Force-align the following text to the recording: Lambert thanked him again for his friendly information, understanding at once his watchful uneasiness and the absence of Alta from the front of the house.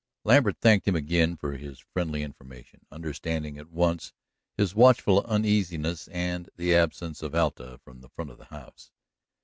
Lambert 0.23 0.57
thanked 0.57 0.87
him 0.87 0.95
again 0.95 1.37
for 1.37 1.51
his 1.57 1.77
friendly 1.93 2.23
information, 2.23 2.87
understanding 2.91 3.59
at 3.59 3.69
once 3.69 4.13
his 4.57 4.73
watchful 4.73 5.23
uneasiness 5.27 6.07
and 6.07 6.49
the 6.57 6.73
absence 6.73 7.21
of 7.21 7.35
Alta 7.35 7.79
from 7.83 8.01
the 8.01 8.09
front 8.09 8.31
of 8.31 8.39
the 8.39 8.45
house. 8.45 8.89